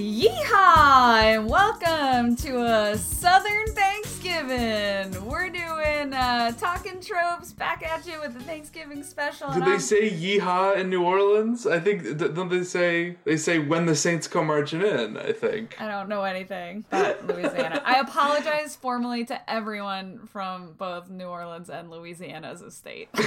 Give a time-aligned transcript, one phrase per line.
[0.00, 1.22] Yeehaw!
[1.22, 5.26] And welcome to a Southern Thanksgiving.
[5.28, 9.52] We're doing uh, talking tropes back at you with the Thanksgiving special.
[9.52, 11.66] Do they I'm- say yeehaw in New Orleans?
[11.66, 15.18] I think don't they say they say when the Saints come marching in?
[15.18, 15.78] I think.
[15.78, 17.82] I don't know anything about Louisiana.
[17.84, 23.10] I apologize formally to everyone from both New Orleans and Louisiana as a state.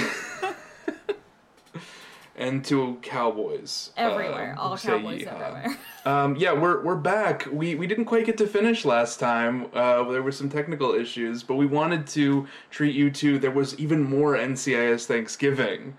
[2.36, 4.52] And to cowboys everywhere.
[4.52, 5.40] um, All cowboys yeehaw.
[5.40, 5.76] everywhere.
[6.06, 7.46] Um, yeah, we're we're back.
[7.50, 9.68] We we didn't quite get to finish last time.
[9.72, 13.38] Uh, there were some technical issues, but we wanted to treat you to.
[13.38, 15.94] There was even more NCIS Thanksgiving.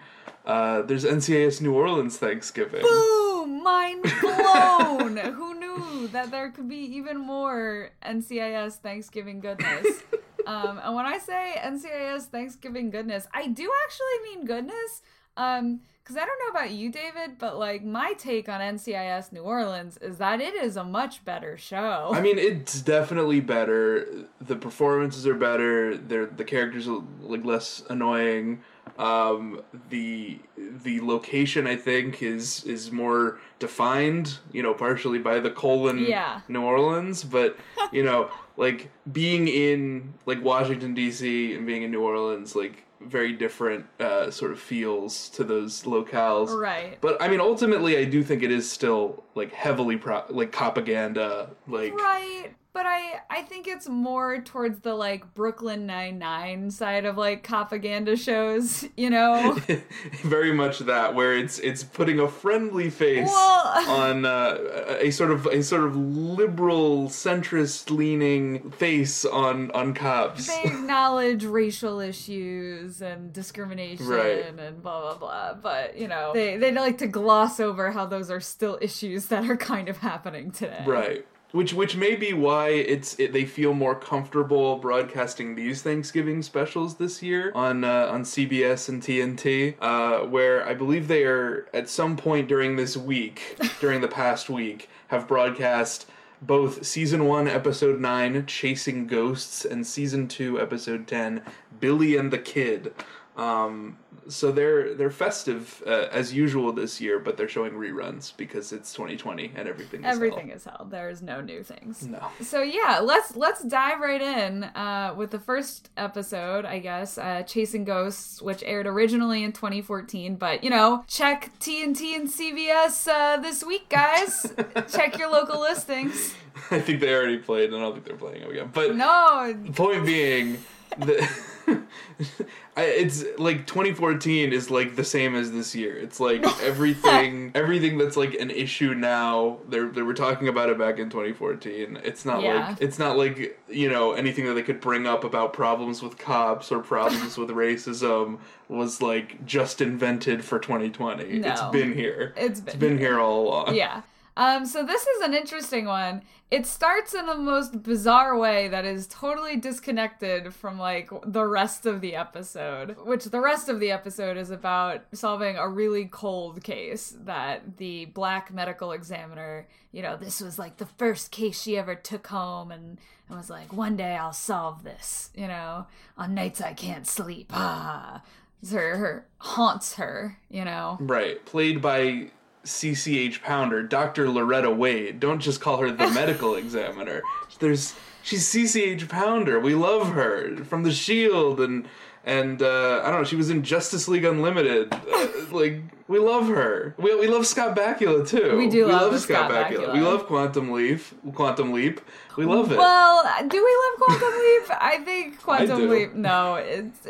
[0.45, 2.81] Uh, there's NCIS New Orleans Thanksgiving.
[2.83, 3.63] Boom!
[3.63, 5.17] Mind blown!
[5.33, 10.03] Who knew that there could be even more NCIS Thanksgiving goodness?
[10.45, 15.01] um, and when I say NCIS Thanksgiving goodness, I do actually mean goodness.
[15.35, 19.41] Um, because I don't know about you, David, but like my take on NCIS New
[19.41, 22.11] Orleans is that it is a much better show.
[22.13, 24.05] I mean, it's definitely better.
[24.39, 25.97] The performances are better.
[25.97, 28.61] They're the characters are like less annoying.
[28.99, 34.37] Um, the the location I think is is more defined.
[34.53, 36.41] You know, partially by the colon Yeah.
[36.47, 37.57] New Orleans, but
[37.91, 41.55] you know, like being in like Washington D.C.
[41.55, 46.49] and being in New Orleans, like very different uh, sort of feels to those locales.
[46.59, 46.99] right.
[47.01, 51.49] But I mean, ultimately, I do think it is still like heavily pro- like propaganda.
[51.67, 57.05] Like, Right, but I I think it's more towards the like Brooklyn Nine Nine side
[57.05, 59.57] of like propaganda shows, you know.
[60.23, 64.57] very much that where it's it's putting a friendly face Well- on uh,
[64.99, 70.47] a sort of a sort of liberal centrist leaning face on on cops.
[70.47, 74.45] they acknowledge racial issues and discrimination Right.
[74.45, 78.29] and blah blah blah, but you know they they like to gloss over how those
[78.29, 80.83] are still issues that are kind of happening today.
[80.85, 81.25] Right.
[81.55, 86.95] Which which may be why it's it, they feel more comfortable broadcasting these Thanksgiving specials
[86.95, 91.87] this year on uh, on CBS and TNT, uh, where I believe they are at
[91.87, 96.07] some point during this week, during the past week, have broadcast
[96.41, 101.41] both season one episode nine chasing ghosts and season two episode ten
[101.79, 102.93] Billy and the Kid.
[103.37, 103.97] Um,
[104.27, 108.91] so they're they're festive uh, as usual this year, but they're showing reruns because it's
[108.93, 110.03] 2020 and everything.
[110.03, 110.15] Is.
[110.15, 110.87] Everything is hell.
[110.89, 112.07] There's no new things.
[112.07, 112.29] No.
[112.41, 117.43] So yeah, let's let's dive right in uh, with the first episode, I guess, uh,
[117.43, 120.35] "Chasing Ghosts," which aired originally in 2014.
[120.37, 124.53] But you know, check TNT and CBS uh, this week, guys.
[124.91, 126.33] check your local listings.
[126.71, 128.71] I think they already played, and I don't think they're playing it again.
[128.73, 130.57] But No, point being,
[130.97, 131.29] the,
[132.77, 135.97] it's like 2014 is like the same as this year.
[135.97, 139.57] It's like everything, everything that's like an issue now.
[139.69, 141.99] They they were talking about it back in 2014.
[142.03, 142.67] It's not Yeah.
[142.69, 146.17] like it's not like you know anything that they could bring up about problems with
[146.17, 151.23] cops or problems with racism was like just invented for 2020.
[151.23, 152.33] It's been here.
[152.35, 153.75] It's It's been been here all along.
[153.75, 154.01] yeah.
[154.37, 156.21] Um, so this is an interesting one.
[156.51, 161.85] It starts in the most bizarre way that is totally disconnected from like the rest
[161.85, 166.63] of the episode, which the rest of the episode is about solving a really cold
[166.63, 171.77] case that the black medical examiner, you know, this was like the first case she
[171.77, 175.87] ever took home and, and was like, one day I'll solve this, you know,
[176.17, 177.51] on nights I can't sleep.
[177.53, 178.21] Ah.
[178.69, 180.97] Her, her haunts her, you know.
[180.99, 181.43] Right.
[181.45, 182.31] Played by
[182.65, 184.29] CCH Pounder, Dr.
[184.29, 185.19] Loretta Wade.
[185.19, 187.21] Don't just call her the medical examiner.
[187.59, 189.59] There's she's CCH Pounder.
[189.59, 191.87] We love her from The Shield and
[192.25, 193.23] and uh, I don't know.
[193.23, 194.91] She was in Justice League Unlimited.
[194.91, 196.95] Uh, like we love her.
[196.97, 198.57] We, we love Scott Bakula too.
[198.57, 199.93] We do We love Scott Bakula.
[199.93, 201.01] We love Quantum Leap.
[201.33, 202.01] Quantum Leap.
[202.35, 202.77] We love it.
[202.79, 204.63] Well, do we love Quantum Leap?
[204.81, 205.89] I think Quantum do.
[205.89, 206.13] Leap.
[206.15, 207.07] No, it's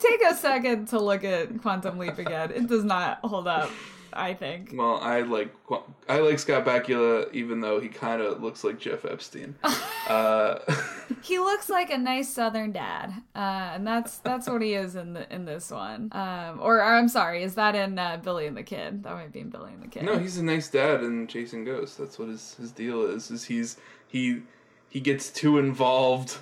[0.00, 2.50] take a second to look at Quantum Leap again.
[2.50, 3.70] It does not hold up.
[4.12, 4.72] I think.
[4.74, 5.54] Well, I like
[6.08, 9.54] I like Scott Bakula, even though he kind of looks like Jeff Epstein.
[10.08, 10.58] uh,
[11.22, 15.12] He looks like a nice Southern dad, uh, and that's that's what he is in
[15.14, 16.08] the in this one.
[16.12, 19.02] Um, or, or I'm sorry, is that in uh, Billy and the Kid?
[19.02, 20.04] That might be in Billy and the Kid.
[20.04, 21.96] No, he's a nice dad in Chasing Ghosts.
[21.96, 23.30] That's what his, his deal is.
[23.30, 23.76] Is he's
[24.06, 24.42] he
[24.88, 26.38] he gets too involved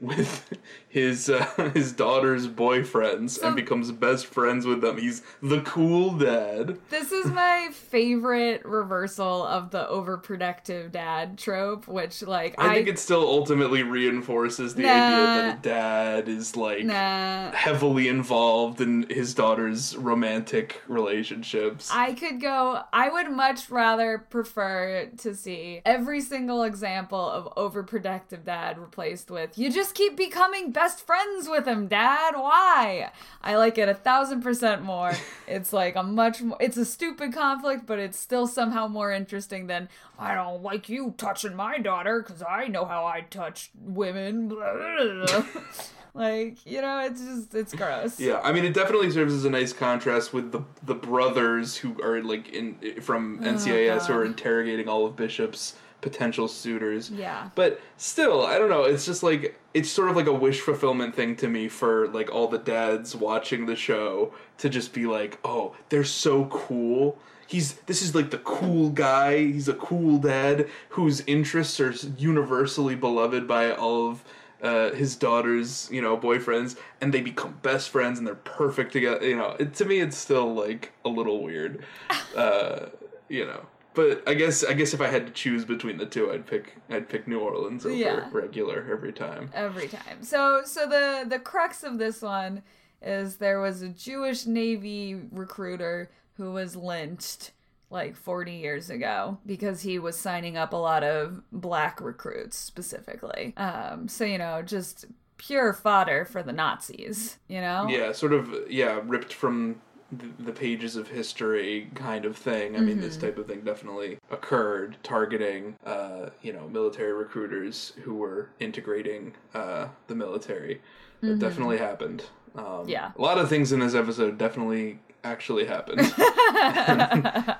[0.00, 0.56] with
[0.88, 4.98] his uh, his daughter's boyfriends So- and becomes best friends with them.
[4.98, 6.78] He's the cool dad.
[6.90, 12.98] This is my favorite reversal of the overprotective dad trope, which like I, think it
[12.98, 14.88] still ultimately reinforces the Nah.
[14.92, 17.50] idea that a dad is like nah.
[17.52, 21.90] heavily involved in his daughter's romantic relationships.
[21.92, 22.80] I could go.
[22.92, 29.56] I would much rather prefer to see every single example of overprotective dad replaced with
[29.58, 32.34] "You just keep becoming best friends with him, Dad.
[32.34, 33.10] Why?"
[33.42, 35.12] I like it a thousand percent more.
[35.46, 36.58] it's like a much more.
[36.60, 39.88] It's a stupid conflict, but it's still somehow more interesting than
[40.18, 44.48] I don't like you touching my daughter because I know how I touch women.
[46.14, 48.18] like you know, it's just it's gross.
[48.18, 52.00] Yeah, I mean, it definitely serves as a nice contrast with the the brothers who
[52.02, 57.10] are like in from oh, NCIS who are interrogating all of Bishop's potential suitors.
[57.10, 57.50] Yeah.
[57.54, 58.84] But still, I don't know.
[58.84, 62.32] It's just like it's sort of like a wish fulfillment thing to me for like
[62.32, 67.74] all the dads watching the show to just be like, "Oh, they're so cool." He's
[67.86, 69.38] this is like the cool guy.
[69.38, 74.24] He's a cool dad whose interests are universally beloved by all of
[74.62, 79.26] uh, his daughter's, you know, boyfriends, and they become best friends and they're perfect together.
[79.26, 81.84] You know, it, to me, it's still like a little weird.
[82.36, 82.90] Uh,
[83.28, 83.66] you know,
[83.98, 86.74] but I guess I guess if I had to choose between the two, I'd pick
[86.88, 88.28] I'd pick New Orleans over Yeah.
[88.32, 89.50] regular every time.
[89.52, 90.22] every time.
[90.22, 92.62] So so the the crux of this one
[93.02, 97.50] is there was a Jewish Navy recruiter who was lynched
[97.90, 103.52] like 40 years ago because he was signing up a lot of black recruits specifically.
[103.56, 105.06] Um so you know, just
[105.38, 107.86] pure fodder for the Nazis, you know?
[107.88, 109.80] Yeah, sort of yeah, ripped from
[110.10, 112.76] the, pages of history kind of thing.
[112.76, 113.26] I mean, this Mm-hmm.
[113.26, 119.88] type of thing definitely occurred, targeting uh, you know military recruiters who were integrating uh,
[120.06, 120.80] the military.
[121.22, 122.22] It definitely happened.
[122.54, 122.88] Um, Mm-hmm.
[122.88, 123.10] Yeah.
[123.16, 126.00] a lot of things in this episode definitely actually happened,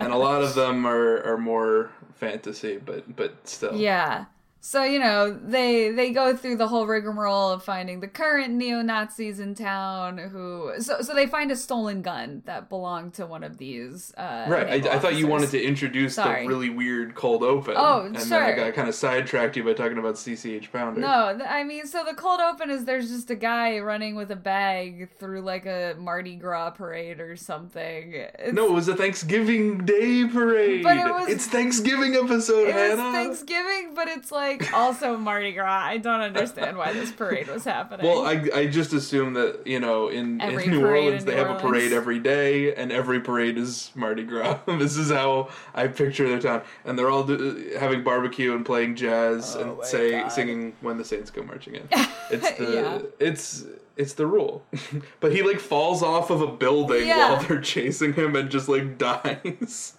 [0.01, 3.77] and a lot of them are are more fantasy, but but still.
[3.77, 4.25] Yeah.
[4.61, 8.83] So you know they they go through the whole rigmarole of finding the current neo
[8.83, 10.19] Nazis in town.
[10.19, 14.13] Who so so they find a stolen gun that belonged to one of these.
[14.17, 16.43] Uh, Right, I, I thought you wanted to introduce Sorry.
[16.43, 17.75] the really weird cold open.
[17.77, 18.33] Oh, and then.
[18.43, 21.01] I got kind of sidetracked you by talking about CCH Pounder.
[21.01, 24.37] No, I mean, so the cold open is there's just a guy running with a
[24.37, 28.13] bag through like a Mardi Gras parade or something.
[28.15, 30.83] It's, No, it was a Thanksgiving Day parade.
[30.83, 33.13] But it was- it's Thanksgiving episode, it Hannah.
[33.13, 35.85] Thanksgiving, but it's like also Mardi Gras.
[35.85, 38.07] I don't understand why this parade was happening.
[38.07, 41.45] Well, I, I just assume that you know in, in New Orleans in they New
[41.45, 44.59] have a parade every day, and every parade is Mardi Gras.
[44.67, 48.97] this is how I picture their town, and they're all do, having barbecue and playing
[48.97, 50.29] jazz Oh and my say God.
[50.29, 51.89] singing "When the Saints Go Marching In."
[52.31, 52.99] It's the Yeah.
[53.19, 53.65] it's
[53.97, 54.65] it's the rule.
[55.21, 57.33] but he like falls off of a building Yeah.
[57.33, 59.95] while they're chasing him and just like dies.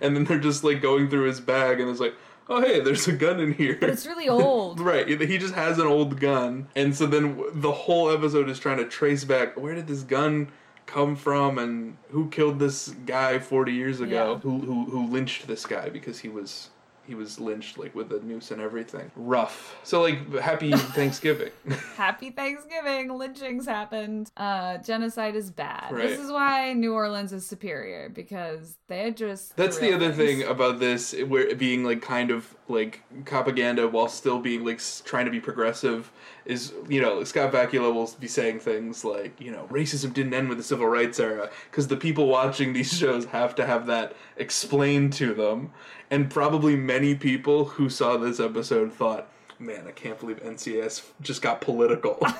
[0.00, 2.14] and then they're just like going through his bag, and it's like,
[2.48, 3.76] oh hey, there's a gun in here.
[3.80, 4.80] but it's really old.
[4.84, 8.78] Right, he just has an old gun, and so then the whole episode is trying
[8.78, 10.48] to trace back where did this gun
[10.86, 14.38] come from, and who killed this guy forty years ago, Yeah.
[14.40, 16.68] who, who who lynched this guy because he was
[17.06, 19.10] he was lynched like with a noose and everything.
[19.16, 19.76] Rough.
[19.82, 21.50] So like, happy Thanksgiving.
[21.96, 23.16] Happy Thanksgiving.
[23.16, 24.30] Lynchings happened.
[24.36, 25.92] Uh, genocide is bad.
[25.92, 26.08] Right.
[26.08, 29.56] This is why New Orleans is superior because they just.
[29.56, 30.40] That's the real other things.
[30.40, 34.80] thing about this, where it being like kind of like propaganda while still being like
[35.04, 36.10] trying to be progressive,
[36.44, 40.48] is you know Scott Bakula will be saying things like you know racism didn't end
[40.48, 44.14] with the civil rights era because the people watching these shows have to have that
[44.36, 45.72] explained to them,
[46.10, 51.42] and probably many people who saw this episode thought, man, I can't believe NCIS just
[51.42, 52.24] got political.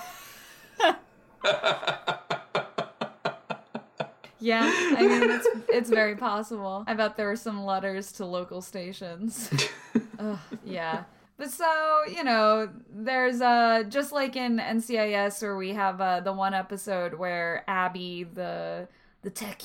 [4.44, 6.84] Yeah, I mean it's it's very possible.
[6.86, 9.50] I bet there were some letters to local stations.
[10.18, 11.04] Ugh, yeah.
[11.38, 16.34] But so, you know, there's uh just like in NCIS where we have uh the
[16.34, 18.86] one episode where Abby, the
[19.22, 19.62] the tech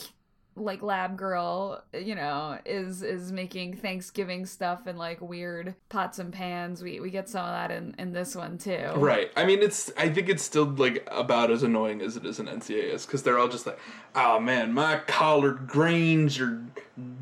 [0.59, 6.31] like lab girl, you know, is is making Thanksgiving stuff in like weird pots and
[6.31, 6.83] pans.
[6.83, 8.91] We we get some of that in in this one too.
[8.95, 9.31] Right.
[9.35, 9.91] I mean, it's.
[9.97, 13.39] I think it's still like about as annoying as it is in NCIS because they're
[13.39, 13.79] all just like,
[14.15, 16.61] "Oh man, my collard greens are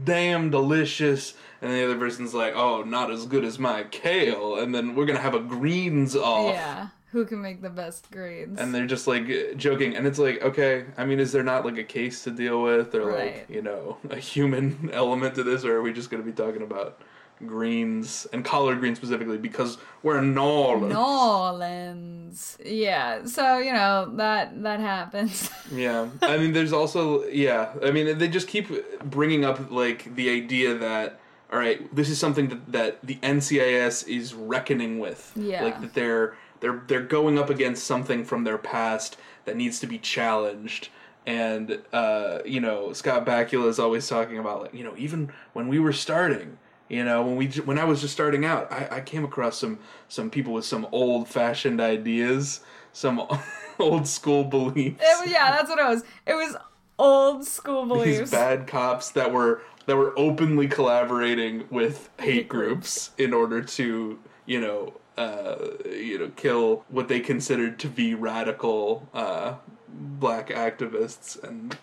[0.03, 4.73] damn delicious," and the other person's like, "Oh, not as good as my kale," and
[4.73, 6.53] then we're gonna have a greens off.
[6.53, 6.87] Yeah.
[7.11, 8.59] Who can make the best grades?
[8.59, 11.77] And they're just like joking, and it's like, okay, I mean, is there not like
[11.77, 13.35] a case to deal with, or Right.
[13.37, 16.35] like you know a human element to this, or are we just going to be
[16.35, 16.99] talking about
[17.45, 20.91] greens and collard greens specifically because we're in New Orleans.
[20.93, 22.57] New Orleans.
[22.65, 23.25] Yeah.
[23.25, 25.49] So you know that that happens.
[25.71, 27.73] Yeah, I mean, there's also yeah.
[27.83, 28.67] I mean, they just keep
[29.03, 31.19] bringing up like the idea that
[31.51, 35.31] all right, this is something that, that the NCIS is reckoning with.
[35.35, 35.63] Yeah.
[35.63, 39.87] like that they're they're they're going up against something from their past that needs to
[39.87, 40.89] be challenged.
[41.25, 45.67] And uh, you know, Scott Bakula is always talking about like you know even when
[45.67, 46.57] we were starting.
[46.89, 49.79] You know, when we when I was just starting out, I, I came across some
[50.07, 52.61] some people with some old fashioned ideas,
[52.93, 53.21] some
[53.79, 55.03] old school beliefs.
[55.03, 56.03] It yeah, that's what it was.
[56.25, 56.55] It was
[56.97, 58.19] old school beliefs.
[58.19, 64.19] these bad cops that were that were openly collaborating with hate groups in order to
[64.45, 65.55] you know uh,
[65.85, 69.55] you know kill what they considered to be radical uh,
[69.87, 71.77] black activists and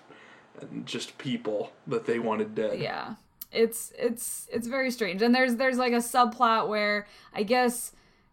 [0.60, 2.78] and just people that they wanted dead.
[2.78, 3.14] yeah.
[3.50, 5.22] It's it's it's very strange.
[5.22, 7.92] And there's there's like a subplot where i guess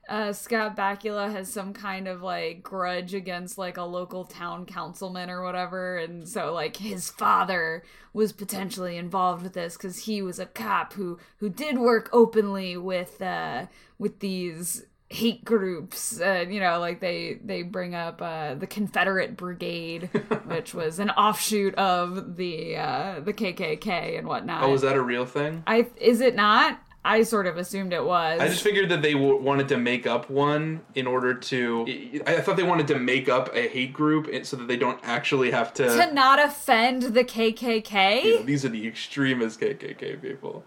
[0.10, 5.30] uh, Scott Bakula has some kind of like grudge against like a local town councilman
[5.30, 10.40] or whatever, and so like his father was potentially involved with this because he was
[10.40, 13.68] a cop who who did work openly with uh,
[14.00, 19.36] with these hate groups uh, you know like they they bring up uh, the confederate
[19.36, 20.04] brigade
[20.46, 25.02] which was an offshoot of the uh, the kkk and whatnot Oh, was that a
[25.02, 25.64] real thing?
[25.68, 29.14] i is it not i sort of assumed it was I just figured that they
[29.14, 32.22] w- wanted to make up one in order to.
[32.28, 35.50] I thought they wanted to make up a hate group so that they don't actually
[35.50, 35.88] have to.
[35.88, 40.64] to not offend the kkk know, these are the extremist KKK people.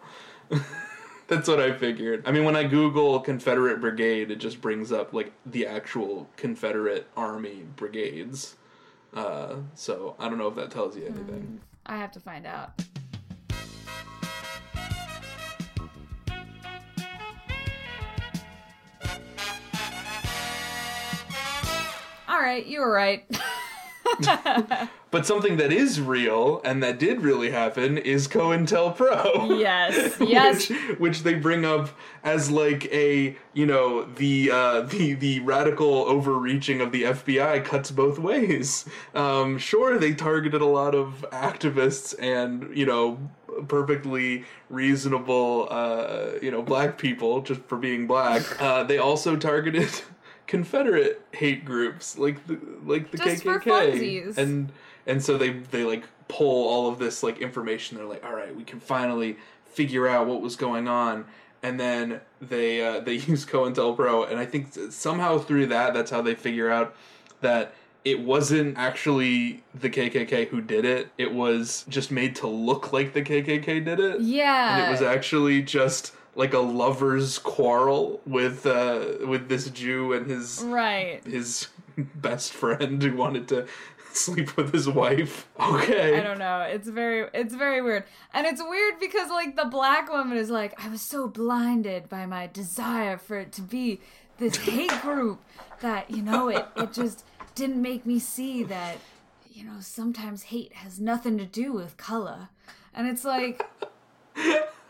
[1.27, 2.23] That's what I figured.
[2.27, 7.07] I mean, when I Google Confederate Brigade, it just brings up like the actual Confederate
[7.17, 8.57] Army brigades.
[9.15, 11.61] Uh, so I don't know if that tells you anything.
[11.87, 12.73] i have to find out
[22.29, 23.25] all right you were right
[25.15, 29.61] But something that is real and that did really happen is COINTELPRO.
[29.61, 31.91] yes yes which, which they bring up
[32.25, 37.93] as like a you know the uh, the the radical overreaching of the FBI cuts
[37.93, 38.87] both ways.
[39.15, 43.19] Um, sure, they targeted a lot of activists and you know
[43.69, 48.61] perfectly reasonable uh, you know black people just for being black.
[48.61, 50.03] Uh, they also targeted.
[50.47, 54.73] Confederate hate groups like the like the Just KKK and
[55.07, 57.97] and so they they like pull all of this like information.
[57.97, 61.25] They're like all right we can finally figure out what was going on.
[61.63, 66.23] And then they uh, they use COINTELPRO and I think somehow through that that's how
[66.23, 66.95] they figure out
[67.41, 67.75] that
[68.05, 71.09] it wasn't actually the KKK who did it.
[71.17, 74.21] It was just made to look like the KKK did it.
[74.21, 80.13] Yeah and it was actually just like a lover's quarrel with uh with this Jew
[80.13, 83.67] and his right his best friend who wanted to
[84.13, 85.49] sleep with his wife.
[85.61, 86.19] Okay.
[86.19, 86.61] I don't know.
[86.61, 88.05] It's very it's very weird.
[88.33, 92.27] And it's weird because like the black woman is like, I was so blinded by
[92.27, 94.01] my desire for it to be
[94.39, 95.43] this hate group
[95.81, 97.25] that, you know, it, it just
[97.55, 98.99] didn't make me see that,
[99.53, 102.49] you know, sometimes hate has nothing to do with color.
[102.95, 103.63] And it's like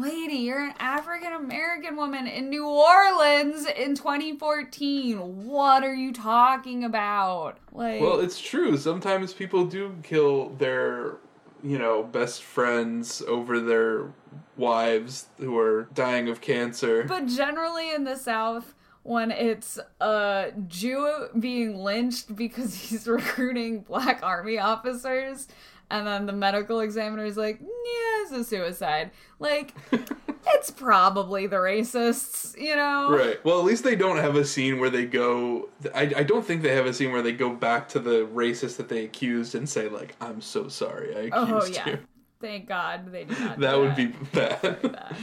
[0.00, 5.46] Lady, you're an African American woman in New Orleans in 2014.
[5.46, 7.58] What are you talking about?
[7.72, 8.76] Like Well, it's true.
[8.76, 11.16] Sometimes people do kill their,
[11.64, 14.12] you know, best friends over their
[14.56, 17.02] wives who are dying of cancer.
[17.02, 24.20] But generally in the South, when it's a Jew being lynched because he's recruiting black
[24.22, 25.48] army officers,
[25.90, 29.10] and then the medical examiner is like, yeah, it's a suicide.
[29.38, 29.74] Like,
[30.48, 33.10] it's probably the racists, you know?
[33.10, 33.42] Right.
[33.44, 35.68] Well, at least they don't have a scene where they go.
[35.94, 38.76] I, I don't think they have a scene where they go back to the racist
[38.76, 41.88] that they accused and say like, "I'm so sorry, I accused Oh, yeah.
[41.90, 41.98] you."
[42.40, 43.58] Thank God they did not.
[43.60, 44.60] That do would be bad.
[44.82, 45.16] bad.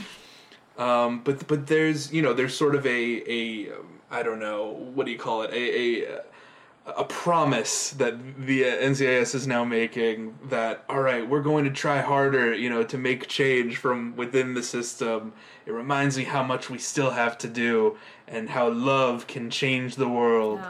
[0.78, 4.72] Um, but but there's you know there's sort of a a um, I don't know
[4.94, 6.22] what do you call it a a
[6.86, 12.00] a promise that the NCIS is now making that all right we're going to try
[12.00, 15.32] harder you know to make change from within the system.
[15.66, 17.96] It reminds me how much we still have to do
[18.28, 20.60] and how love can change the world.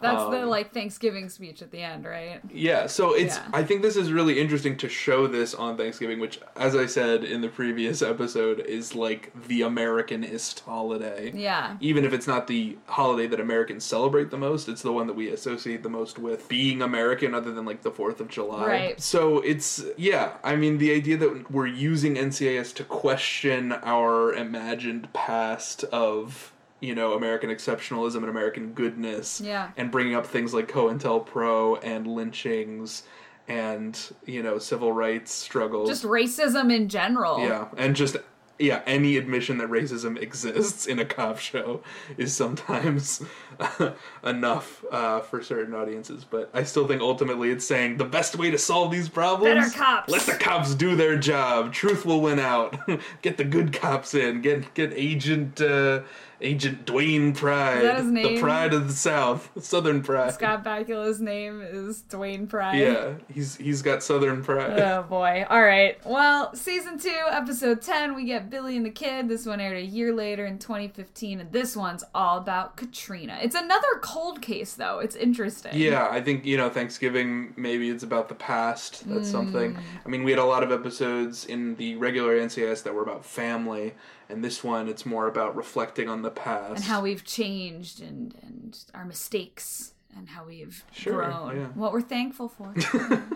[0.00, 2.40] That's the Um, like Thanksgiving speech at the end, right?
[2.52, 3.46] Yeah, so it's Yeah.
[3.52, 7.24] I think this is really interesting to show this on Thanksgiving, which as I said
[7.24, 11.32] in the previous episode is like the Americanist holiday.
[11.34, 11.76] Yeah.
[11.80, 15.16] Even if it's not the holiday that Americans celebrate the most, it's the one that
[15.16, 18.66] we associate the most with being American other than like the 4th of July.
[18.66, 19.00] Right.
[19.00, 25.12] So it's yeah, I mean the idea that we're using NCIS to question our imagined
[25.12, 29.70] past of you know American exceptionalism and American goodness Yeah.
[29.76, 33.02] and bringing up things like COINTELPRO and lynchings
[33.48, 35.88] and you know civil rights struggles.
[35.88, 37.40] Just racism in general.
[37.40, 38.16] yeah, and just
[38.58, 41.82] yeah, any admission that racism exists in a cop show
[42.18, 43.22] is sometimes
[44.24, 46.24] enough uh, for certain audiences.
[46.24, 49.54] But I still think ultimately it's saying the best way to solve these problems.
[49.54, 50.12] Better cops.
[50.12, 51.72] Let the cops do their job.
[51.72, 52.76] Truth will win out.
[53.22, 54.42] get the good cops in.
[54.42, 56.02] Get get Agent uh,
[56.42, 57.82] Agent Dwayne Pride.
[58.14, 58.38] The?
[58.40, 60.32] Pride of the South, Southern Pride.
[60.34, 62.78] Scott Bakula's name is Dwayne Pride.
[62.78, 64.78] Yeah, he's he's got Southern Pride.
[64.80, 65.44] Oh boy.
[65.48, 65.98] All right.
[66.06, 69.28] Well, season two, episode 10, we get Billy and the Kid.
[69.28, 73.38] This one aired a year later in 2015, and this one's all about Katrina.
[73.42, 74.98] It's another cold case, though.
[75.00, 75.72] It's interesting.
[75.74, 77.52] Yeah, I think you know Thanksgiving.
[77.56, 79.08] Maybe it's about the past.
[79.08, 79.32] That's Mm.
[79.32, 79.78] something.
[80.04, 83.24] I mean, we had a lot of episodes in the regular NCIS that were about
[83.24, 83.92] family,
[84.30, 88.34] and this one it's more about reflecting on the past And how we've changed and,
[88.42, 91.56] and our mistakes and how we've Sure, grown.
[91.56, 91.66] yeah.
[91.74, 92.74] What we're thankful for.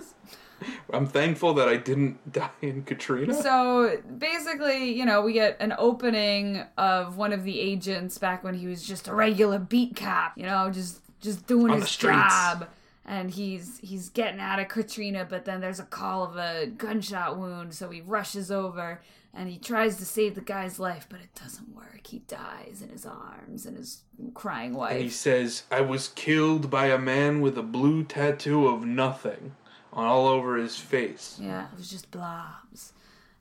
[0.93, 3.35] I'm thankful that I didn't die in Katrina.
[3.35, 8.55] So basically, you know, we get an opening of one of the agents back when
[8.55, 12.69] he was just a regular beat cop, you know, just just doing On his job.
[13.07, 17.37] And he's he's getting out of Katrina, but then there's a call of a gunshot
[17.39, 19.03] wound, so he rushes over
[19.35, 22.07] and he tries to save the guy's life, but it doesn't work.
[22.07, 24.03] He dies in his arms and his
[24.35, 24.93] crying wife.
[24.93, 29.55] and he says, "I was killed by a man with a blue tattoo of nothing
[29.93, 32.93] all over his face." Yeah, it was just blobs.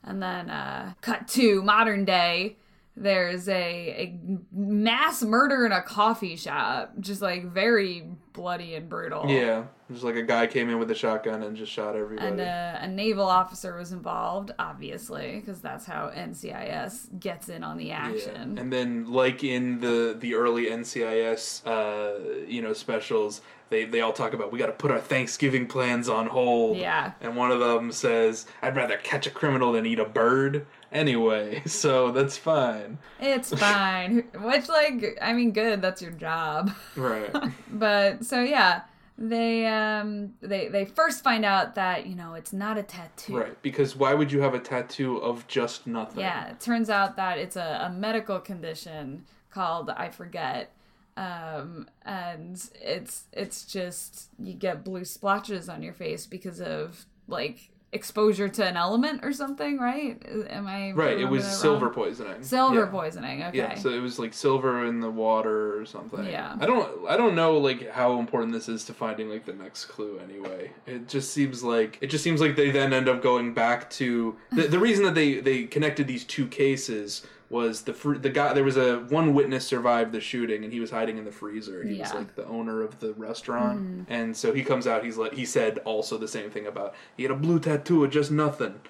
[0.02, 2.56] And then uh cut to modern day.
[2.96, 4.20] There's a, a
[4.52, 9.28] mass murder in a coffee shop, just like very bloody and brutal.
[9.28, 12.28] Yeah, just like a guy came in with a shotgun and just shot everybody.
[12.28, 17.78] And uh, a naval officer was involved, obviously, because that's how NCIS gets in on
[17.78, 18.54] the action.
[18.54, 18.60] Yeah.
[18.60, 24.12] And then, like in the the early NCIS, uh, you know, specials, they they all
[24.12, 26.76] talk about we got to put our Thanksgiving plans on hold.
[26.76, 27.12] Yeah.
[27.20, 31.62] And one of them says, "I'd rather catch a criminal than eat a bird." Anyway,
[31.66, 32.98] so that's fine.
[33.20, 34.24] It's fine.
[34.32, 35.82] Which, like, I mean, good.
[35.82, 36.70] That's your job.
[36.96, 37.34] Right.
[37.70, 38.82] but so yeah,
[39.18, 43.36] they um they they first find out that you know it's not a tattoo.
[43.36, 43.62] right.
[43.62, 46.20] Because why would you have a tattoo of just nothing?
[46.20, 50.70] Yeah, it turns out that it's a, a medical condition called I forget.
[51.16, 57.70] Um, and it's it's just you get blue splotches on your face because of like
[57.94, 60.20] exposure to an element or something, right?
[60.50, 61.18] Am I Right.
[61.18, 61.94] It was silver wrong?
[61.94, 62.42] poisoning.
[62.42, 62.86] Silver Yeah.
[62.86, 63.42] poisoning.
[63.44, 63.58] Okay.
[63.58, 66.24] Yeah, so it was like silver in the water or something.
[66.26, 66.56] Yeah.
[66.60, 69.86] I don't I don't know like how important this is to finding like the next
[69.86, 70.72] clue anyway.
[70.86, 74.36] It just seems like it just seems like they then end up going back to
[74.52, 78.52] the, the reason that they they connected these two cases was the fr- the guy
[78.52, 81.84] there was a one witness survived the shooting and he was hiding in the freezer.
[81.86, 83.80] He was like the owner of the restaurant.
[83.80, 84.06] Mm.
[84.08, 87.22] And so he comes out he's like he said also the same thing about he
[87.24, 88.80] had a blue tattoo of just nothing.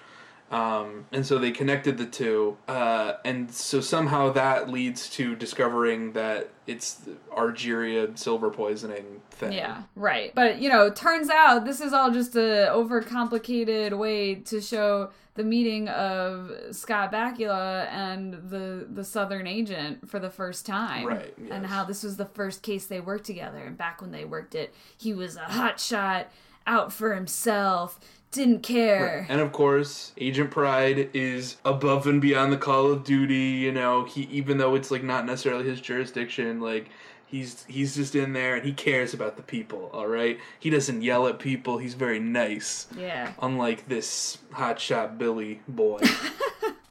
[0.55, 6.13] Um, and so they connected the two, uh, and so somehow that leads to discovering
[6.13, 9.51] that it's the Argyria silver poisoning thing.
[9.51, 10.33] Yeah, right.
[10.33, 15.43] But you know, turns out this is all just a overcomplicated way to show the
[15.43, 21.05] meeting of Scott Bakula and the the Southern agent for the first time.
[21.05, 23.59] Right, And how this was the first case they worked together.
[23.59, 26.31] And back when they worked it, he was a hot shot,
[26.65, 27.99] out for himself,
[28.35, 29.25] didn't care.
[29.29, 33.35] And of course, Agent Pride is above and beyond the Call of Duty.
[33.35, 36.89] You know, he even though it's like not necessarily his jurisdiction, like
[37.25, 39.89] he's he's just in there and he cares about the people.
[39.93, 41.77] All right, he doesn't yell at people.
[41.77, 42.87] He's very nice.
[42.97, 43.33] Yeah.
[43.41, 46.01] Unlike this hotshot Billy boy.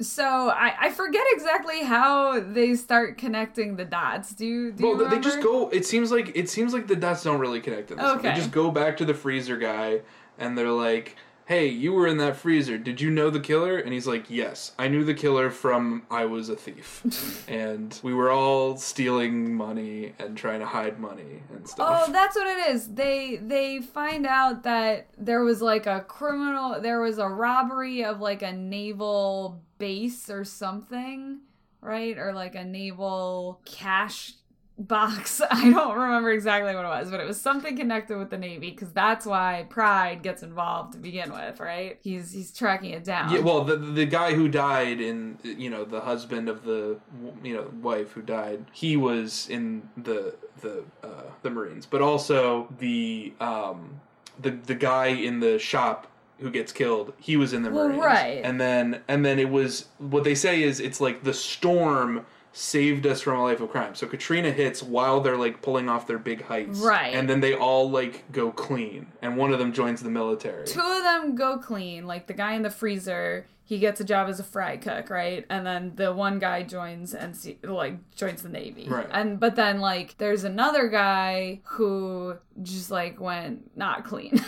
[0.01, 4.33] So I, I forget exactly how they start connecting the dots.
[4.35, 5.69] Do you do you Well, they just go.
[5.69, 8.23] It seems like it seems like the dots don't really connect in this one.
[8.23, 10.01] They just go back to the freezer guy,
[10.39, 12.79] and they're like, "Hey, you were in that freezer.
[12.79, 16.25] Did you know the killer?" And he's like, "Yes, I knew the killer from I
[16.25, 21.69] was a thief, and we were all stealing money and trying to hide money and
[21.69, 22.95] stuff." Oh, that's what it is.
[22.95, 28.21] They they find out that there was like a criminal there was a robbery of
[28.21, 31.41] like a naval base or something,
[31.81, 32.17] right?
[32.19, 34.35] Or like a naval cash
[34.79, 35.41] box.
[35.51, 38.71] I don't remember exactly what it was, but it was something connected with the Navy
[38.71, 41.99] because that's why Pride gets involved to begin with, right?
[42.03, 43.33] He's he's tracking it down.
[43.33, 46.99] Yeah, well, the the guy who died in you know the husband of the
[47.43, 52.69] you know wife who died, he was in the the uh, the Marines, but also
[52.79, 54.01] the um
[54.41, 56.09] the the guy in the shop
[56.41, 58.41] who gets killed, he was in the Well, Marines, right.
[58.45, 63.05] And then and then it was what they say is it's like the storm saved
[63.05, 63.97] us from a life of crime.
[63.97, 67.13] So Katrina hits while they're like pulling off their big heights, Right.
[67.13, 70.65] And then they all like go clean, and one of them joins the military.
[70.67, 72.07] Two of them go clean.
[72.07, 75.45] Like the guy in the freezer, he gets a job as a fry cook, right?
[75.51, 79.09] And then the one guy joins NC, like joins the Navy, Right.
[79.11, 84.41] And but then like there's another guy who just like went not clean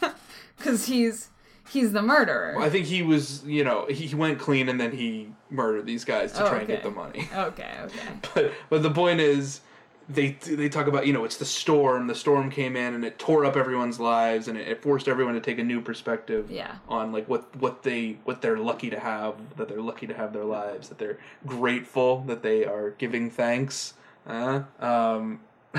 [0.58, 1.30] because he's
[1.70, 2.56] he's the murderer.
[2.58, 6.32] I think he was, you know, he went clean and then he murdered these guys
[6.32, 7.28] to Oh, try and get the money.
[7.34, 8.08] Okay, okay.
[8.34, 9.60] But but the point is,
[10.10, 12.06] they they talk about you know it's the storm.
[12.06, 15.34] The storm came in and it tore up everyone's lives and it, it forced everyone
[15.34, 16.76] to take a new perspective Yeah.
[16.88, 20.32] on like what what they what they're lucky to have that they're lucky to have
[20.32, 23.94] their lives that they're grateful that they are giving thanks.
[24.26, 25.40] Uh, um,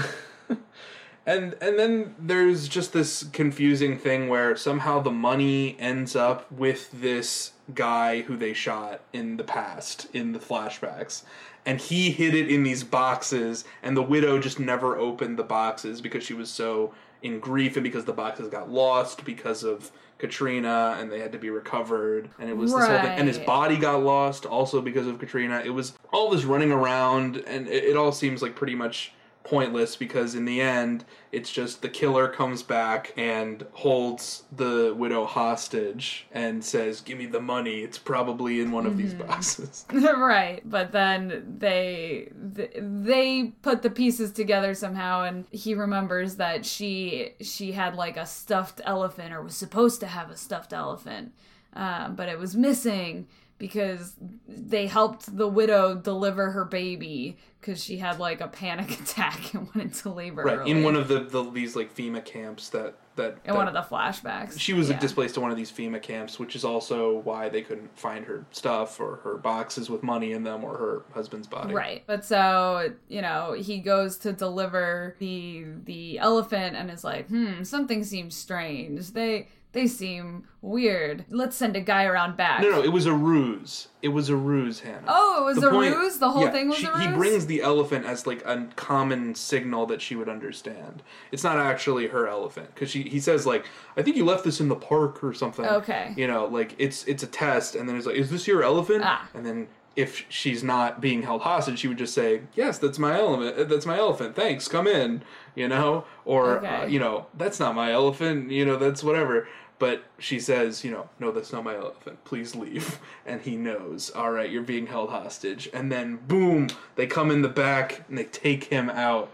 [1.26, 6.90] and and then there's just this confusing thing where somehow the money ends up with
[6.92, 11.24] this guy who they shot in the past in the flashbacks.
[11.66, 16.02] And he hid it in these boxes and the widow just never opened the boxes
[16.02, 20.98] because she was so in grief and because the boxes got lost because of Katrina
[21.00, 22.30] and they had to be recovered.
[22.40, 23.20] And it was this whole thing.
[23.20, 25.62] And his body got lost also because of Katrina.
[25.64, 29.96] It was all this running around and it, it all seems like pretty much pointless
[29.96, 36.28] because in the end it's just the killer comes back and holds the widow hostage
[36.32, 37.80] and says give me the money.
[37.80, 39.86] It's probably in one of these boxes.
[40.20, 47.32] Right but then they they put the pieces together somehow and he remembers that she
[47.42, 51.34] she had like a stuffed elephant or was supposed to have a stuffed elephant
[51.74, 53.28] um, but it was missing
[53.60, 54.16] because
[54.48, 59.68] they helped the widow deliver her baby because she had like a panic attack and
[59.76, 63.34] went into labor right in one of the, the these like FEMA camps that that,
[63.44, 64.98] in that one of the flashbacks she was yeah.
[64.98, 68.46] displaced to one of these FEMA camps, which is also why they couldn't find her
[68.52, 71.74] stuff or her boxes with money in them or her husband's body.
[71.74, 72.04] Right.
[72.08, 77.64] But so, you know, he goes to deliver the the elephant and is like, "Hmm,
[77.64, 79.12] something seems strange.
[79.12, 81.26] They they seem weird.
[81.30, 83.88] Let's send a guy around back." No, no, it was a ruse.
[84.02, 85.04] It was a ruse, Hannah.
[85.08, 86.18] Oh, it was The a point- ruse?
[86.20, 87.02] The whole yeah, thing was she- a ruse?
[87.06, 91.04] He brings the elephant as like a common signal that she would understand.
[91.32, 93.66] It's not actually her elephant because she he says like
[93.98, 95.66] I think you left this in the park or something.
[95.66, 96.14] Okay.
[96.18, 99.04] You know, like it's it's a test, and then it's like, is this your elephant?
[99.06, 99.28] Ah.
[99.34, 103.18] And then if she's not being held hostage, she would just say, "Yes, that's my
[103.18, 103.70] element.
[103.70, 104.36] That's my elephant.
[104.36, 105.22] Thanks, come in."
[105.56, 106.68] You know, or Okay.
[106.68, 108.52] uh, you know, that's not my elephant.
[108.52, 109.48] You know, that's whatever.
[109.78, 112.24] But she says, you know, no, that's not my elephant.
[112.26, 113.00] Please leave.
[113.26, 114.10] And he knows.
[114.10, 115.70] All right, you're being held hostage.
[115.74, 119.32] And then, boom, they come in the back and they take him out.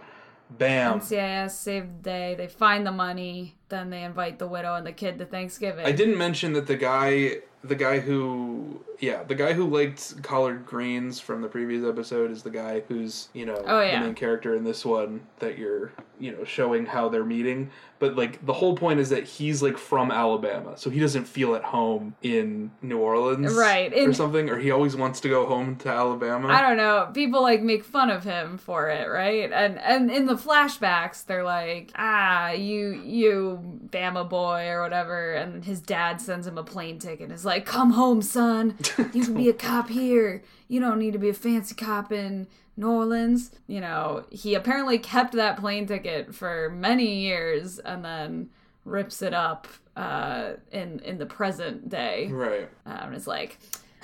[0.50, 1.00] Bam.
[1.00, 2.36] NCIS saved the day.
[2.36, 3.56] They find the money.
[3.70, 5.84] Then they invite the widow and the kid to Thanksgiving.
[5.86, 10.65] I didn't mention that the guy, the guy who, yeah, the guy who liked collard
[10.65, 13.99] greens from the previous episode is the guy who's, you know, Oh, yeah.
[13.99, 17.69] the main character in this one that you're, you know, showing how they're meeting.
[17.97, 21.56] But like the whole point is that he's like from Alabama, so he doesn't feel
[21.56, 25.78] at home in New Orleans, Right, or something, or he always wants to go home
[25.78, 26.49] to Alabama.
[26.49, 27.10] I don't know.
[27.13, 29.49] People like make fun of him for it, right?
[29.51, 35.63] And and in the flashbacks, they're like, "Ah, you you Bama boy or whatever." And
[35.63, 37.21] his dad sends him a plane ticket.
[37.21, 38.78] and is like, "Come home, son.
[39.13, 40.44] You can be a cop here.
[40.68, 44.98] You don't need to be a fancy cop in New Orleans." You know, he apparently
[44.98, 48.50] kept that plane ticket for many years and then
[48.84, 52.28] rips it up uh, in in the present day.
[52.28, 53.58] Right, Um, and is like,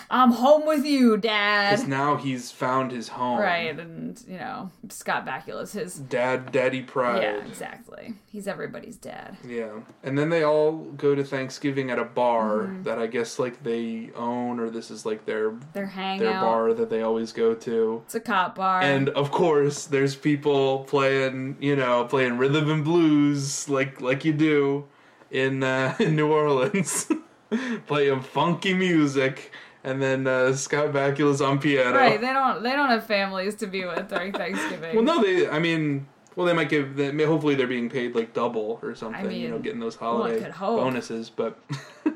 [0.10, 3.40] "I'm home with you, Dad." because now he's found his home.
[3.40, 5.96] Right, and you know, Scott Bakula's his.
[5.96, 7.22] Dad, Daddy Pride.
[7.22, 8.14] Yeah, exactly.
[8.28, 9.38] He's everybody's dad.
[9.46, 12.84] Yeah, and then they all go to Thanksgiving at a bar Mm-hmm.
[12.84, 16.74] that I guess like they own, or this is like their They're hanging their bar
[16.74, 18.02] that they always go to.
[18.06, 18.82] It's a cop bar.
[18.82, 24.34] And of course, there's people playing, you know, playing rhythm and blues like like you
[24.34, 24.86] do
[25.30, 27.10] in uh, in New Orleans,
[27.88, 29.52] playing funky music,
[29.84, 31.96] and then uh, Scott Bakula's on piano.
[31.96, 34.96] right, they don't they don't have families to be with during Thanksgiving.
[34.96, 35.48] Well, no, they.
[35.50, 36.96] I mean, well, they might give.
[36.96, 39.32] They, hopefully, they're being paid like double or something.
[39.32, 41.30] you know, mean, getting those holiday bonuses.
[41.30, 41.60] But,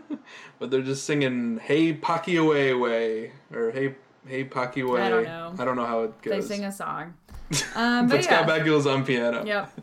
[0.60, 3.96] but they're just singing "Hey Paki Away Way" or "Hey
[4.28, 5.00] Hey Pakiwe.
[5.00, 5.54] I don't know.
[5.60, 6.48] I don't know how it goes.
[6.48, 7.14] They sing a song.
[7.76, 8.58] Um, but but Scott yeah.
[8.58, 9.46] Bakula's on piano.
[9.46, 9.80] Yep.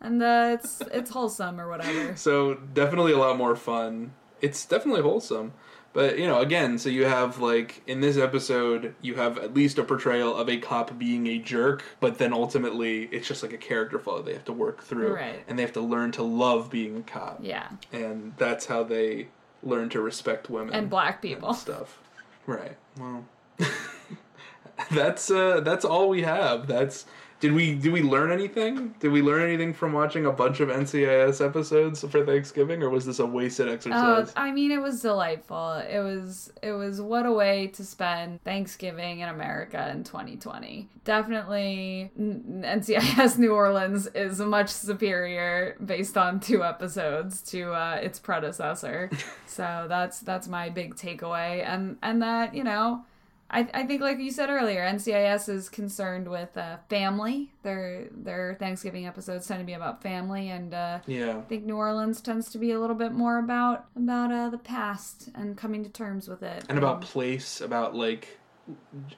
[0.00, 2.16] And uh, it's it's wholesome or whatever.
[2.16, 4.14] So definitely a lot more fun.
[4.40, 5.52] It's definitely wholesome.
[5.94, 9.78] But you know, again, so you have like in this episode, you have at least
[9.78, 13.58] a portrayal of a cop being a jerk, but then ultimately it's just like a
[13.58, 15.42] character flaw they have to work through, Right.
[15.48, 17.68] and they have to learn to love being a cop, Yeah.
[17.92, 19.28] and that's how they
[19.62, 21.52] learn to respect women And black and people.
[21.54, 21.98] stuff.
[22.46, 22.76] Right.
[22.98, 23.24] Well,
[24.90, 26.66] that's uh that's all we have.
[26.66, 27.06] That's
[27.40, 28.94] did we did we learn anything?
[28.98, 33.06] Did we learn anything from watching a bunch of NCIS episodes for Thanksgiving, or was
[33.06, 34.32] this a wasted Oh, exercise?
[34.36, 35.74] I mean, it was delightful.
[35.74, 40.88] It was it was what a way to spend Thanksgiving in America in 2020.
[41.04, 49.10] Definitely, NCIS New Orleans is much superior based on two episodes to uh, its predecessor.
[49.46, 53.04] so that's that's my big takeaway, and and that you know.
[53.50, 57.52] I, I think, like you said earlier, NCIS is concerned with uh, family.
[57.62, 61.38] Their their Thanksgiving episodes tend to be about family, and uh, yeah.
[61.38, 64.58] I think New Orleans tends to be a little bit more about about uh, the
[64.58, 66.64] past and coming to terms with it.
[66.68, 68.38] And about place, about like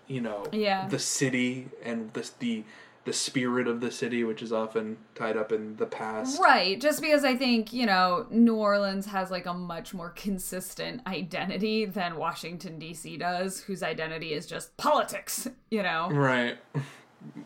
[0.06, 0.86] you know, Yeah.
[0.86, 2.64] the city and the the
[3.04, 6.40] the spirit of the city, which is often tied up in the past.
[6.40, 11.06] right, just because I think you know New Orleans has like a much more consistent
[11.06, 13.16] identity than Washington D.C.
[13.16, 15.48] does, whose identity is just politics.
[15.70, 16.58] You know, Right.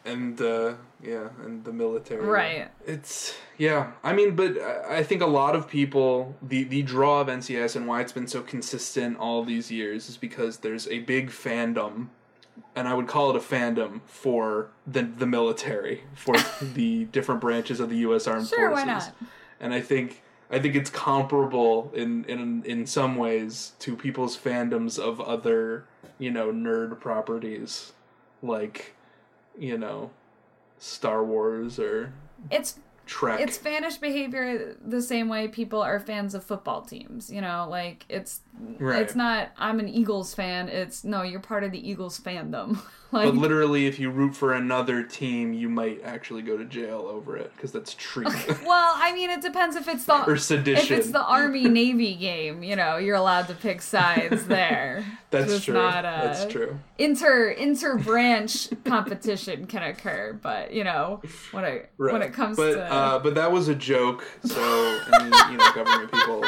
[0.05, 2.25] And uh yeah, and the military.
[2.25, 2.69] Right.
[2.87, 3.93] It's yeah.
[4.03, 7.77] I mean, but I I think a lot of people the the draw of NCIS
[7.77, 12.09] and why it's been so consistent all these years is because there's a big fandom
[12.77, 17.81] and I would call it a fandom for the the military, for the different branches
[17.81, 18.87] of the US Armed Sure, Forces.
[18.87, 19.13] why not?
[19.61, 24.99] And I think I think it's comparable in in in some ways to people's fandoms
[24.99, 25.85] of other,
[26.19, 27.93] you know, nerd properties
[28.43, 28.95] like,
[29.59, 30.11] you know,
[30.79, 32.13] Star Wars or
[32.51, 33.41] it's Trek.
[33.41, 37.31] it's fanish behavior the same way people are fans of football teams.
[37.31, 38.41] You know, like it's
[38.79, 39.03] Right.
[39.03, 40.69] it's not I'm an Eagles fan.
[40.69, 42.79] It's no, you're part of the Eagles fandom.
[43.15, 47.07] like but literally, if you root for another team, you might actually go to jail
[47.09, 50.93] over it because that's treason Well, I mean, it depends if it's the or sedition.
[50.95, 52.63] if it's the Army Navy game.
[52.63, 55.05] You know, you're allowed to pick sides there.
[55.31, 55.75] that's true.
[55.75, 56.79] Not, uh, that's true.
[56.99, 61.23] Inter inter branch competition can occur, but you know
[61.53, 62.13] when it Right.
[62.13, 64.25] when it comes but, to uh, but that was a joke.
[64.45, 65.01] So
[65.51, 66.45] you know government people,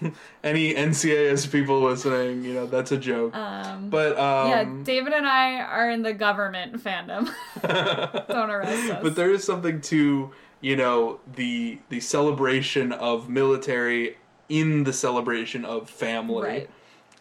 [0.44, 3.34] any NCIS people listening, you know that's a joke.
[3.34, 7.28] um, but um, yeah, David and I are in the government fandom.
[8.28, 9.02] Don't arrest us.
[9.02, 10.30] but there is something to
[10.60, 14.16] you know the the celebration of military
[14.48, 16.70] in the celebration of family Right.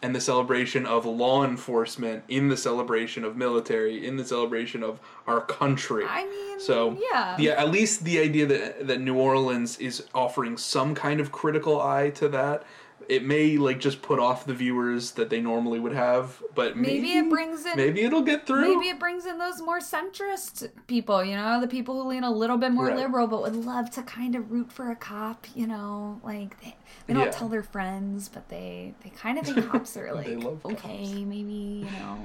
[0.01, 4.99] And the celebration of law enforcement in the celebration of military in the celebration of
[5.27, 6.05] our country.
[6.07, 10.57] I mean, so yeah, yeah at least the idea that that new orleans is offering
[10.57, 12.63] some kind of critical eye to that
[13.07, 17.01] it may like just put off the viewers that they normally would have but maybe,
[17.01, 20.69] Maybe it brings in maybe it'll get through Maybe it brings in those more centrist
[20.87, 22.95] people, you know, the people who lean a little bit more Right.
[22.95, 26.75] liberal but would love to kind of root for a cop, you know, like they,
[27.07, 27.29] they don't Yeah.
[27.31, 30.97] tell their friends, but they they kind of think cops are They like love okay,
[31.05, 31.09] cops.
[31.27, 32.17] maybe, you know.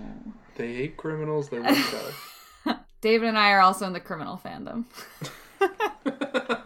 [0.57, 1.95] they hate criminals they're worked
[3.03, 4.85] David and I are also in the criminal fandom.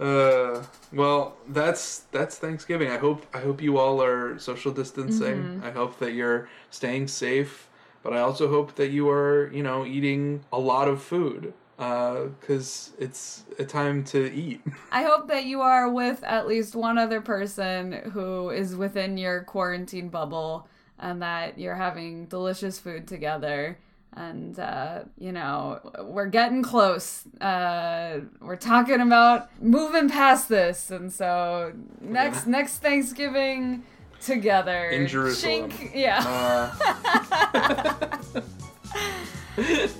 [0.00, 2.90] Uh, well, that's that's Thanksgiving.
[2.90, 5.42] I hope I hope you all are social distancing.
[5.42, 5.66] Mm-hmm.
[5.66, 7.68] I hope that you're staying safe,
[8.02, 12.90] but I also hope that you are, you know, eating a lot of food because
[12.98, 14.60] it's a time to eat.
[14.92, 19.42] I hope that you are with at least one other person who is within your
[19.42, 20.66] quarantine bubble
[20.98, 23.78] and that you're having delicious food together.
[24.14, 27.24] And, uh, you know, we're getting close.
[27.40, 30.90] Uh, we're talking about moving past this.
[30.90, 33.84] And so next, next Thanksgiving
[34.20, 34.86] together.
[34.90, 35.70] In Jerusalem.
[35.70, 36.72] Shink, yeah.
[36.74, 38.40] Uh,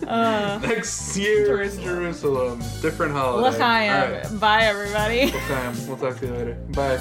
[0.07, 3.57] Uh, next year in Jerusalem, different holiday.
[3.59, 4.13] L'chaim.
[4.13, 4.41] Right.
[4.41, 5.27] Bye, everybody.
[5.27, 5.89] L'chaim.
[5.89, 6.55] We'll talk to you later.
[6.71, 6.99] Bye.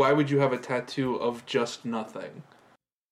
[0.00, 2.42] Why would you have a tattoo of just nothing?